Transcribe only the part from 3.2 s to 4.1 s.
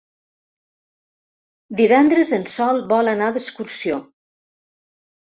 d'excursió.